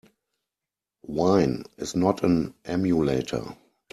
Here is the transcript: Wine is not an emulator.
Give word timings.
Wine 1.05 1.65
is 1.77 1.95
not 1.95 2.23
an 2.23 2.55
emulator. 2.65 3.55